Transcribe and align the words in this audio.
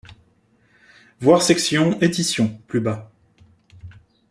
Voir 1.19 1.43
section 1.43 1.99
Édition 1.99 2.59
plus 2.65 2.79
bas. 2.81 3.11